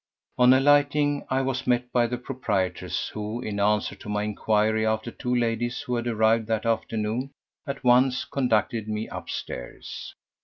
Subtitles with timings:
[0.39, 5.11] On alighting I was met by the proprietress who, in answer to my inquiry after
[5.11, 7.29] two ladies who had arrived that afternoon,
[7.67, 10.15] at once conducted me upstairs.